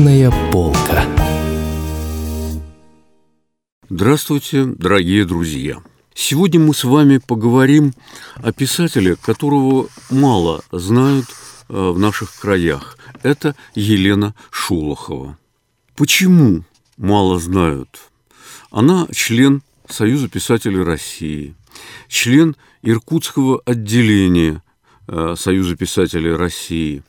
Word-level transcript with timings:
Книжная 0.00 0.30
полка. 0.50 1.04
Здравствуйте, 3.90 4.64
дорогие 4.64 5.26
друзья! 5.26 5.82
Сегодня 6.14 6.58
мы 6.58 6.72
с 6.72 6.84
вами 6.84 7.18
поговорим 7.18 7.92
о 8.36 8.50
писателе, 8.50 9.16
которого 9.16 9.88
мало 10.08 10.62
знают 10.72 11.26
э, 11.68 11.90
в 11.90 11.98
наших 11.98 12.34
краях. 12.36 12.96
Это 13.22 13.54
Елена 13.74 14.34
Шолохова. 14.50 15.36
Почему 15.96 16.64
мало 16.96 17.38
знают? 17.38 18.00
Она 18.70 19.06
член 19.12 19.60
Союза 19.86 20.30
писателей 20.30 20.82
России, 20.82 21.54
член 22.08 22.56
Иркутского 22.80 23.60
отделения 23.66 24.62
э, 25.08 25.34
Союза 25.36 25.76
писателей 25.76 26.32
России. 26.32 27.02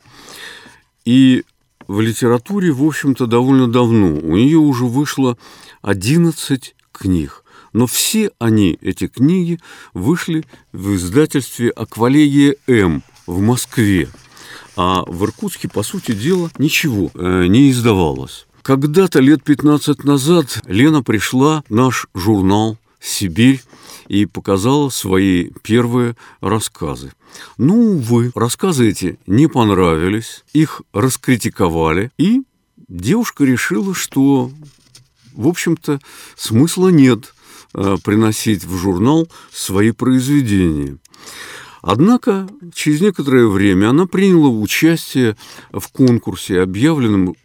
И 1.06 1.46
в 1.88 2.00
литературе, 2.02 2.72
в 2.72 2.84
общем-то, 2.84 3.28
довольно 3.28 3.72
давно. 3.72 4.16
У 4.16 4.36
нее 4.36 4.58
уже 4.58 4.86
вышло 4.86 5.38
11 5.82 6.76
книг. 6.92 7.44
Но 7.74 7.88
все 7.88 8.32
они, 8.40 8.78
эти 8.82 9.08
книги, 9.08 9.60
вышли 9.94 10.44
в 10.74 10.96
издательстве 10.96 11.70
«Аквалегия 11.70 12.56
М» 12.68 13.04
в 13.28 13.40
Москве. 13.40 14.10
А 14.76 15.04
в 15.06 15.24
Иркутске, 15.24 15.70
по 15.70 15.84
сути 15.84 16.12
дела, 16.12 16.50
ничего 16.58 17.12
э, 17.14 17.46
не 17.48 17.72
издавалось. 17.72 18.48
Когда-то 18.62 19.20
лет 19.20 19.44
15 19.44 20.04
назад 20.04 20.62
Лена 20.66 21.02
пришла 21.02 21.64
наш 21.70 22.08
журнал 22.14 22.78
«Сибирь» 23.02 23.62
и 24.08 24.26
показала 24.26 24.90
свои 24.90 25.50
первые 25.64 26.16
рассказы. 26.40 27.12
Ну, 27.58 27.96
увы, 27.98 28.32
рассказы 28.36 28.90
эти 28.90 29.20
не 29.26 29.48
понравились, 29.48 30.44
их 30.54 30.82
раскритиковали, 30.94 32.12
и 32.18 32.44
девушка 32.88 33.44
решила, 33.44 33.96
что, 33.96 34.52
в 35.34 35.48
общем-то, 35.48 36.00
смысла 36.36 36.90
нет 36.90 37.34
э, 37.74 37.98
приносить 38.04 38.66
в 38.66 38.78
журнал 38.78 39.28
свои 39.52 39.92
произведения. 39.92 40.98
Однако 41.82 42.48
через 42.74 43.02
некоторое 43.02 43.48
время 43.48 43.90
она 43.90 44.06
приняла 44.06 44.50
участие 44.50 45.36
в 45.72 45.88
конкурсе, 45.88 46.62
объявленном 46.62 47.36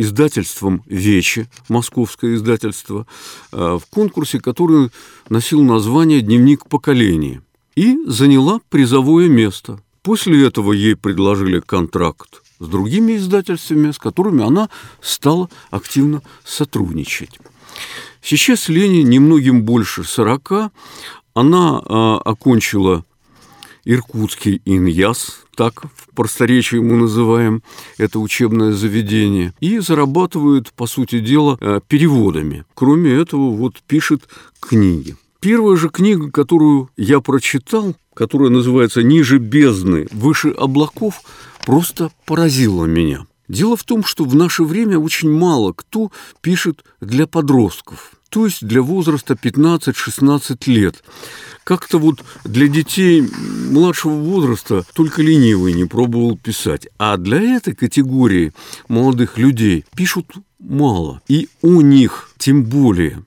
издательством 0.00 0.82
«Вечи», 0.86 1.48
московское 1.68 2.34
издательство, 2.34 3.06
э, 3.52 3.78
в 3.80 3.86
конкурсе, 3.90 4.40
который 4.40 4.90
носил 5.28 5.62
название 5.62 6.20
«Дневник 6.22 6.66
поколения» 6.66 7.42
и 7.76 7.98
заняла 8.06 8.60
призовое 8.68 9.28
место. 9.28 9.80
После 10.02 10.46
этого 10.46 10.72
ей 10.72 10.96
предложили 10.96 11.60
контракт 11.60 12.42
с 12.58 12.66
другими 12.66 13.16
издательствами, 13.16 13.90
с 13.90 13.98
которыми 13.98 14.42
она 14.44 14.68
стала 15.00 15.48
активно 15.70 16.22
сотрудничать. 16.44 17.38
Сейчас 18.22 18.68
Лене 18.68 19.02
немногим 19.02 19.62
больше 19.62 20.04
40, 20.04 20.72
она 21.34 21.82
э, 21.82 22.20
окончила 22.24 23.04
Иркутский 23.84 24.60
иньяс, 24.64 25.40
так 25.54 25.82
в 25.94 26.14
просторечии 26.14 26.76
мы 26.76 26.96
называем 26.96 27.62
это 27.98 28.18
учебное 28.18 28.72
заведение, 28.72 29.52
и 29.60 29.78
зарабатывают, 29.78 30.72
по 30.72 30.86
сути 30.86 31.20
дела, 31.20 31.56
э, 31.60 31.80
переводами. 31.86 32.64
Кроме 32.74 33.12
этого, 33.12 33.50
вот 33.50 33.82
пишет 33.86 34.28
книги. 34.60 35.16
Первая 35.40 35.76
же 35.76 35.88
книга, 35.88 36.30
которую 36.30 36.90
я 36.96 37.20
прочитал, 37.20 37.94
которая 38.14 38.50
называется 38.50 39.02
«Ниже 39.02 39.38
бездны, 39.38 40.06
выше 40.12 40.50
облаков», 40.50 41.22
просто 41.64 42.10
поразила 42.26 42.84
меня. 42.84 43.26
Дело 43.48 43.76
в 43.76 43.82
том, 43.84 44.04
что 44.04 44.24
в 44.24 44.36
наше 44.36 44.62
время 44.62 44.98
очень 44.98 45.30
мало 45.30 45.72
кто 45.72 46.12
пишет 46.40 46.84
для 47.00 47.26
подростков, 47.26 48.12
то 48.30 48.46
есть 48.46 48.64
для 48.64 48.80
возраста 48.82 49.34
15-16 49.34 50.58
лет. 50.66 51.04
Как-то 51.64 51.98
вот 51.98 52.24
для 52.44 52.68
детей 52.68 53.28
младшего 53.70 54.14
возраста 54.14 54.84
только 54.94 55.22
ленивый 55.22 55.74
не 55.74 55.84
пробовал 55.84 56.38
писать. 56.38 56.88
А 56.98 57.16
для 57.16 57.40
этой 57.40 57.74
категории 57.74 58.52
молодых 58.88 59.36
людей 59.36 59.84
пишут 59.94 60.32
мало. 60.58 61.20
И 61.28 61.48
у 61.60 61.82
них 61.82 62.30
тем 62.38 62.64
более. 62.64 63.22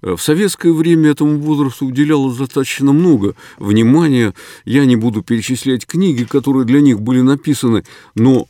В 0.00 0.18
советское 0.18 0.72
время 0.72 1.10
этому 1.10 1.38
возрасту 1.38 1.86
уделялось 1.86 2.36
достаточно 2.36 2.92
много 2.92 3.34
внимания. 3.58 4.34
Я 4.64 4.84
не 4.84 4.96
буду 4.96 5.22
перечислять 5.22 5.86
книги, 5.86 6.24
которые 6.24 6.64
для 6.64 6.80
них 6.80 7.00
были 7.00 7.20
написаны, 7.20 7.84
но 8.14 8.46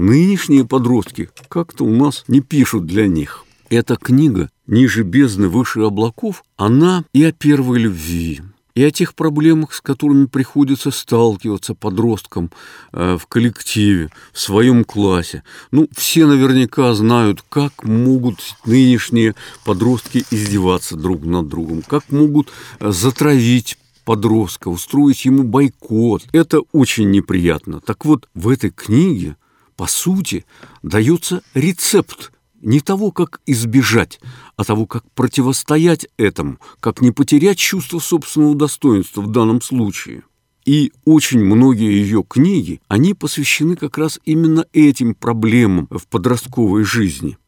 Нынешние 0.00 0.64
подростки 0.64 1.28
как-то 1.48 1.82
у 1.82 1.92
нас 1.92 2.22
не 2.28 2.40
пишут 2.40 2.86
для 2.86 3.08
них. 3.08 3.44
Эта 3.68 3.96
книга 3.96 4.48
«Ниже 4.68 5.02
бездны, 5.02 5.48
выше 5.48 5.80
облаков», 5.80 6.44
она 6.56 7.04
и 7.12 7.24
о 7.24 7.32
первой 7.32 7.80
любви, 7.80 8.42
и 8.76 8.84
о 8.84 8.92
тех 8.92 9.16
проблемах, 9.16 9.74
с 9.74 9.80
которыми 9.80 10.26
приходится 10.26 10.92
сталкиваться 10.92 11.74
подросткам 11.74 12.52
э, 12.92 13.18
в 13.18 13.26
коллективе, 13.26 14.10
в 14.32 14.38
своем 14.38 14.84
классе. 14.84 15.42
Ну, 15.72 15.88
все 15.96 16.26
наверняка 16.26 16.94
знают, 16.94 17.42
как 17.48 17.82
могут 17.82 18.38
нынешние 18.64 19.34
подростки 19.64 20.24
издеваться 20.30 20.94
друг 20.94 21.24
над 21.24 21.48
другом, 21.48 21.82
как 21.82 22.12
могут 22.12 22.52
э, 22.78 22.92
затравить 22.92 23.76
подростка, 24.04 24.68
устроить 24.68 25.24
ему 25.24 25.42
бойкот. 25.42 26.22
Это 26.30 26.60
очень 26.70 27.10
неприятно. 27.10 27.80
Так 27.80 28.04
вот, 28.04 28.28
в 28.34 28.48
этой 28.48 28.70
книге– 28.70 29.34
по 29.78 29.86
сути, 29.86 30.44
дается 30.82 31.40
рецепт 31.54 32.32
не 32.60 32.80
того, 32.80 33.10
как 33.10 33.40
избежать, 33.46 34.20
а 34.56 34.64
того, 34.64 34.86
как 34.86 35.04
противостоять 35.12 36.08
этому, 36.16 36.58
как 36.80 37.00
не 37.00 37.10
потерять 37.10 37.58
чувство 37.58 37.98
собственного 37.98 38.54
достоинства 38.54 39.20
в 39.20 39.30
данном 39.30 39.60
случае. 39.62 40.22
И 40.64 40.92
очень 41.04 41.42
многие 41.44 41.92
ее 41.92 42.22
книги, 42.28 42.80
они 42.88 43.14
посвящены 43.14 43.76
как 43.76 43.96
раз 43.96 44.20
именно 44.24 44.66
этим 44.72 45.14
проблемам 45.14 45.88
в 45.90 46.06
подростковой 46.08 46.84
жизни. 46.84 47.38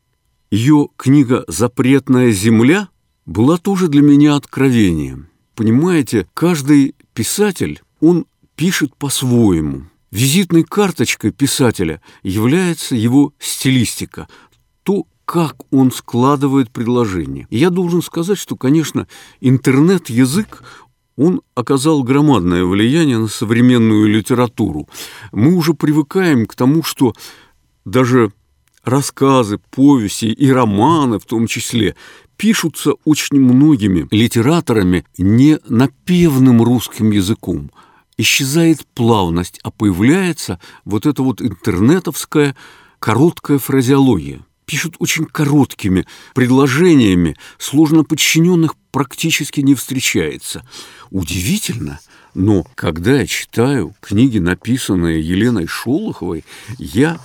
Ее 0.51 0.89
книга 0.97 1.45
«Запретная 1.47 2.31
земля» 2.31 2.89
была 3.27 3.59
тоже 3.59 3.89
для 3.89 4.03
меня 4.03 4.37
откровением. 4.37 5.29
Понимаете, 5.55 6.27
каждый 6.33 6.95
писатель, 7.13 7.83
он 8.01 8.27
пишет 8.57 8.97
по-своему– 8.97 9.85
Визитной 10.11 10.65
карточкой 10.65 11.31
писателя 11.31 12.01
является 12.25 12.97
его 12.97 13.33
стилистика, 13.39 14.27
то, 14.83 15.07
как 15.25 15.57
он 15.71 15.93
складывает 15.93 16.71
предложение. 16.71 17.47
Я 17.51 17.71
должен 17.71 18.03
сказать, 18.03 18.39
что, 18.39 18.57
конечно, 18.57 19.07
интернет-язык, 19.41 20.63
он 21.17 21.43
оказал 21.55 22.03
громадное 22.03 22.65
влияние 22.65 23.19
на 23.19 23.29
современную 23.29 24.09
литературу. 24.09 24.89
Мы 25.33 25.55
уже 25.55 25.75
привыкаем 25.75 26.47
к 26.47 26.55
тому, 26.55 26.83
что 26.83 27.15
даже 27.85 28.33
рассказы, 28.85 29.59
повести 29.71 30.27
и 30.27 30.51
романы 30.51 31.19
в 31.19 31.27
том 31.27 31.47
числе 31.47 31.95
пишутся 32.37 32.95
очень 33.05 33.39
многими 33.39 34.09
литераторами 34.11 35.05
не 35.19 35.59
напевным 35.69 36.63
русским 36.63 37.11
языком, 37.11 37.71
исчезает 38.17 38.87
плавность, 38.95 39.61
а 39.63 39.71
появляется 39.71 40.59
вот 40.85 41.07
эта 41.07 41.23
вот 41.23 41.43
интернетовская 41.43 42.57
короткая 42.99 43.59
фразеология. 43.59 44.41
Пишут 44.71 44.95
очень 45.01 45.25
короткими 45.25 46.07
предложениями, 46.33 47.37
сложно 47.59 48.05
подчиненных 48.05 48.77
практически 48.93 49.59
не 49.63 49.75
встречается. 49.75 50.65
Удивительно, 51.11 51.99
но 52.35 52.65
когда 52.77 53.17
я 53.17 53.27
читаю 53.27 53.97
книги, 54.01 54.39
написанные 54.39 55.21
Еленой 55.21 55.67
Шолоховой, 55.67 56.45
я 56.79 57.19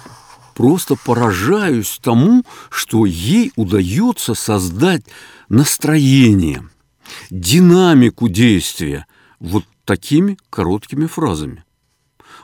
просто 0.55 0.95
поражаюсь 0.95 1.99
тому, 2.01 2.43
что 2.71 3.05
ей 3.05 3.51
удается 3.55 4.33
создать 4.33 5.03
настроение, 5.47 6.67
динамику 7.29 8.27
действия 8.27 9.05
вот 9.39 9.65
такими 9.85 10.39
короткими 10.49 11.05
фразами. 11.05 11.63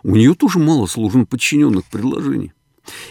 У 0.03 0.15
нее 0.15 0.35
тоже 0.35 0.59
мало 0.59 0.85
сложно 0.85 1.25
подчиненных 1.25 1.85
предложений. 1.85 2.53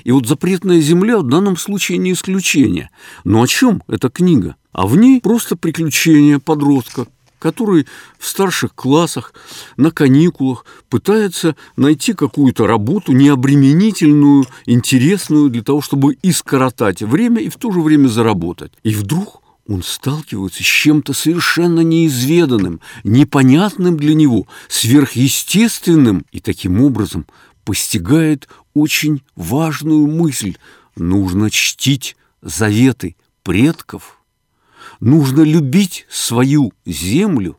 И 0.05 0.13
вот 0.13 0.27
«Запретная 0.27 0.81
земля» 0.81 1.19
в 1.19 1.29
данном 1.29 1.57
случае 1.57 1.99
не 1.99 2.13
исключение. 2.13 2.91
Но 3.25 3.43
о 3.43 3.47
чем 3.47 3.83
эта 3.89 4.11
книга? 4.11 4.57
А 4.73 4.87
в 4.87 4.97
ней 4.97 5.21
просто 5.21 5.57
приключения 5.57 6.39
подростка, 6.39 7.07
который 7.39 7.87
в 8.19 8.27
старших 8.27 8.75
классах 8.75 9.33
на 9.77 9.91
каникулах 9.91 10.65
пытается 10.89 11.57
найти 11.77 12.13
какую-то 12.13 12.67
работу 12.67 13.13
необременительную, 13.13 14.47
интересную 14.67 15.49
для 15.49 15.63
того, 15.63 15.81
чтобы 15.81 16.15
и 16.15 16.33
скоротать 16.33 17.03
время, 17.03 17.41
и 17.41 17.49
в 17.49 17.57
то 17.57 17.73
же 17.73 17.81
время 17.81 18.09
заработать. 18.09 18.73
И 18.85 18.95
вдруг 18.95 19.43
он 19.67 19.83
сталкивается 19.83 20.63
с 20.63 20.67
чем-то 20.67 21.13
совершенно 21.13 21.81
неизведанным, 21.81 22.81
непонятным 23.05 23.97
для 23.97 24.15
него, 24.15 24.47
сверхъестественным, 24.69 26.25
и 26.33 26.41
таким 26.41 26.83
образом 26.83 27.25
постигает 27.71 28.49
очень 28.75 29.23
важную 29.37 30.09
мысль 30.09 30.57
нужно 30.97 31.51
чтить 31.51 32.17
заветы 32.43 33.15
предков, 33.45 34.19
нужно 34.99 35.43
любить 35.43 36.05
свою 36.11 36.73
землю 36.85 37.59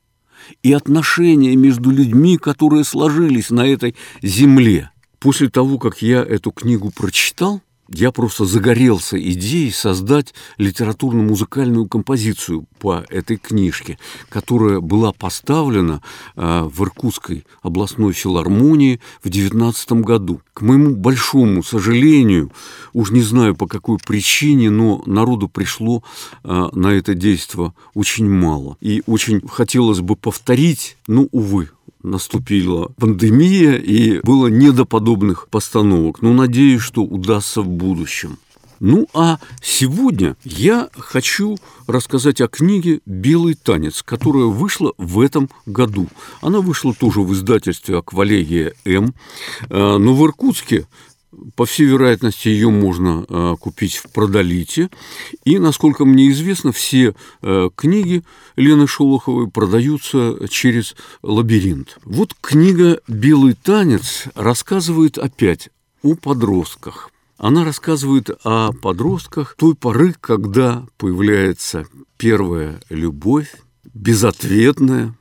и 0.63 0.73
отношения 0.73 1.55
между 1.55 1.91
людьми, 1.91 2.37
которые 2.37 2.83
сложились 2.83 3.51
на 3.51 3.65
этой 3.65 3.95
земле. 4.21 4.91
После 5.17 5.47
того, 5.47 5.77
как 5.77 6.01
я 6.01 6.21
эту 6.21 6.51
книгу 6.51 6.91
прочитал, 6.91 7.61
я 7.93 8.11
просто 8.11 8.45
загорелся 8.45 9.19
идеей 9.19 9.71
создать 9.71 10.33
литературно-музыкальную 10.57 11.87
композицию 11.87 12.65
по 12.79 13.03
этой 13.09 13.37
книжке, 13.37 13.97
которая 14.29 14.79
была 14.79 15.11
поставлена 15.11 16.01
э, 16.35 16.63
в 16.63 16.83
Иркутской 16.83 17.45
областной 17.61 18.13
филармонии 18.13 18.99
в 19.23 19.29
19 19.29 19.91
году. 19.93 20.41
К 20.53 20.61
моему 20.61 20.95
большому 20.95 21.63
сожалению, 21.63 22.51
уж 22.93 23.11
не 23.11 23.21
знаю 23.21 23.55
по 23.55 23.67
какой 23.67 23.97
причине, 23.97 24.69
но 24.69 25.03
народу 25.05 25.49
пришло 25.49 26.03
э, 26.43 26.69
на 26.73 26.87
это 26.87 27.13
действие 27.13 27.73
очень 27.93 28.29
мало. 28.29 28.77
И 28.79 29.03
очень 29.05 29.41
хотелось 29.47 29.99
бы 29.99 30.15
повторить, 30.15 30.97
но, 31.07 31.27
увы, 31.31 31.69
наступила 32.03 32.91
пандемия 32.97 33.73
и 33.73 34.21
было 34.21 34.47
не 34.47 34.71
до 34.71 34.85
подобных 34.85 35.47
постановок. 35.49 36.21
Но 36.21 36.33
надеюсь, 36.33 36.81
что 36.81 37.03
удастся 37.03 37.61
в 37.61 37.67
будущем. 37.67 38.37
Ну 38.81 39.07
а 39.13 39.37
сегодня 39.61 40.35
я 40.43 40.89
хочу 40.97 41.55
рассказать 41.85 42.41
о 42.41 42.47
книге 42.47 43.01
«Белый 43.05 43.53
танец», 43.53 44.01
которая 44.01 44.45
вышла 44.45 44.93
в 44.97 45.19
этом 45.19 45.51
году. 45.67 46.07
Она 46.41 46.61
вышла 46.61 46.91
тоже 46.91 47.21
в 47.21 47.31
издательстве 47.31 47.99
«Аквалегия 47.99 48.73
М». 48.83 49.13
Э, 49.69 49.97
но 49.97 50.15
в 50.15 50.25
Иркутске 50.25 50.87
по 51.55 51.65
всей 51.65 51.85
вероятности, 51.85 52.49
ее 52.49 52.69
можно 52.69 53.25
э, 53.27 53.55
купить 53.59 53.95
в 53.95 54.11
продолите. 54.11 54.89
И, 55.45 55.59
насколько 55.59 56.05
мне 56.05 56.29
известно, 56.29 56.71
все 56.71 57.15
э, 57.41 57.69
книги 57.75 58.23
Лены 58.55 58.87
Шолоховой 58.87 59.49
продаются 59.49 60.47
через 60.49 60.95
лабиринт. 61.21 61.97
Вот 62.03 62.35
книга 62.39 62.99
«Белый 63.07 63.53
танец» 63.53 64.25
рассказывает 64.35 65.17
опять 65.17 65.69
о 66.03 66.15
подростках. 66.15 67.11
Она 67.37 67.63
рассказывает 67.63 68.29
о 68.43 68.71
подростках 68.71 69.55
той 69.57 69.75
поры, 69.75 70.13
когда 70.19 70.85
появляется 70.97 71.87
первая 72.17 72.79
любовь, 72.89 73.55
безответная, 73.93 75.15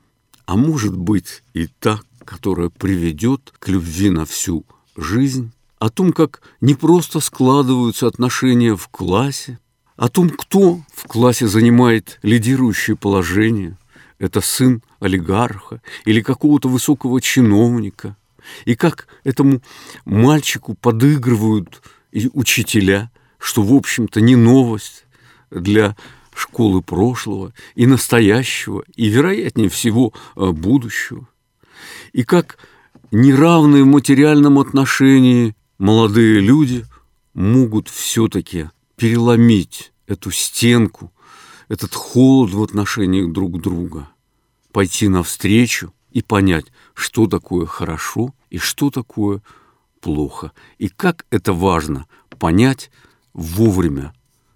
а 0.45 0.55
может 0.55 0.95
быть 0.95 1.43
и 1.53 1.67
та, 1.67 2.01
которая 2.25 2.69
приведет 2.69 3.53
к 3.57 3.69
любви 3.69 4.09
на 4.09 4.25
всю 4.25 4.65
жизнь 4.95 5.51
о 5.81 5.89
том, 5.89 6.13
как 6.13 6.43
не 6.61 6.75
просто 6.75 7.19
складываются 7.19 8.05
отношения 8.05 8.75
в 8.75 8.87
классе, 8.89 9.57
о 9.95 10.09
том, 10.09 10.29
кто 10.29 10.79
в 10.93 11.07
классе 11.07 11.47
занимает 11.47 12.19
лидирующее 12.21 12.95
положение. 12.95 13.79
Это 14.19 14.41
сын 14.41 14.83
олигарха 14.99 15.81
или 16.05 16.21
какого-то 16.21 16.69
высокого 16.69 17.19
чиновника. 17.19 18.15
И 18.65 18.75
как 18.75 19.07
этому 19.23 19.63
мальчику 20.05 20.75
подыгрывают 20.75 21.81
и 22.11 22.29
учителя, 22.31 23.09
что, 23.39 23.63
в 23.63 23.73
общем-то, 23.73 24.21
не 24.21 24.35
новость 24.35 25.05
для 25.49 25.95
школы 26.35 26.83
прошлого 26.83 27.53
и 27.73 27.87
настоящего, 27.87 28.83
и, 28.95 29.09
вероятнее 29.09 29.69
всего, 29.69 30.13
э, 30.35 30.51
будущего. 30.51 31.27
И 32.13 32.21
как 32.21 32.59
неравные 33.09 33.81
в 33.81 33.87
материальном 33.87 34.59
отношении 34.59 35.55
молодые 35.81 36.39
люди 36.41 36.85
могут 37.33 37.89
все-таки 37.89 38.69
переломить 38.97 39.91
эту 40.05 40.29
стенку, 40.29 41.11
этот 41.69 41.95
холод 41.95 42.51
в 42.51 42.61
отношениях 42.61 43.33
друг 43.33 43.59
друга, 43.59 44.07
пойти 44.71 45.07
навстречу 45.07 45.91
и 46.11 46.21
понять, 46.21 46.65
что 46.93 47.25
такое 47.25 47.65
хорошо 47.65 48.35
и 48.51 48.59
что 48.59 48.91
такое 48.91 49.41
плохо. 50.01 50.51
И 50.77 50.87
как 50.87 51.25
это 51.31 51.51
важно 51.51 52.05
понять 52.37 52.91
вовремя, 53.33 54.13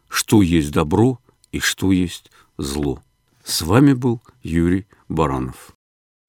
что 0.07 0.43
есть 0.43 0.71
добро 0.71 1.19
и 1.51 1.59
что 1.59 1.91
есть 1.91 2.29
зло. 2.59 3.01
С 3.43 3.63
вами 3.63 3.93
был 3.93 4.21
Юрий 4.43 4.85
Баранов. 5.09 5.71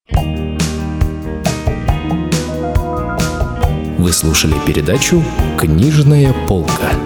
thank 0.09 0.61
you 0.61 0.66
Вы 4.07 4.13
слушали 4.13 4.55
передачу 4.65 5.21
«Книжная 5.59 6.33
полка». 6.47 7.06